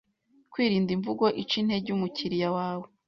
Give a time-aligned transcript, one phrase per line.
[0.51, 2.87] kwirinda imvugo ica intege umukiliya wawe.